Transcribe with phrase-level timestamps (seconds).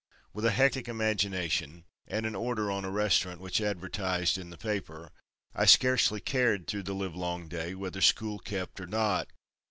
[0.33, 5.11] With a hectic imagination and an order on a restaurant which advertised in the paper
[5.53, 9.27] I scarcely cared through the livelong day whether school kept or not."